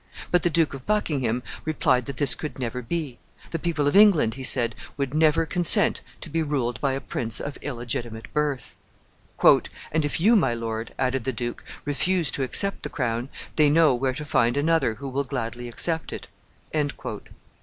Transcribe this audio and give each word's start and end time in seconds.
But 0.31 0.41
the 0.41 0.49
Duke 0.49 0.73
of 0.73 0.87
Buckingham 0.87 1.43
replied 1.63 2.07
that 2.07 2.17
this 2.17 2.33
could 2.33 2.57
never 2.57 2.81
be. 2.81 3.19
The 3.51 3.59
people 3.59 3.87
of 3.87 3.95
England, 3.95 4.33
he 4.33 4.41
said, 4.41 4.73
would 4.97 5.13
never 5.13 5.45
consent 5.45 6.01
to 6.21 6.29
be 6.31 6.41
ruled 6.41 6.81
by 6.81 6.93
a 6.93 6.99
prince 6.99 7.39
of 7.39 7.59
illegitimate 7.61 8.33
birth. 8.33 8.75
"And 9.43 10.03
if 10.03 10.19
you, 10.19 10.35
my 10.35 10.55
lord," 10.55 10.91
added 10.97 11.23
the 11.23 11.31
duke, 11.31 11.63
"refuse 11.85 12.31
to 12.31 12.41
accept 12.41 12.81
the 12.81 12.89
crown, 12.89 13.29
they 13.57 13.69
know 13.69 13.93
where 13.93 14.13
to 14.13 14.25
find 14.25 14.57
another 14.57 14.95
who 14.95 15.07
will 15.07 15.23
gladly 15.23 15.67
accept 15.69 16.11
it." 16.11 16.27
[Illustration: 16.73 16.87
BAYNARD'S 16.87 16.91
CASTLE. 17.23 17.35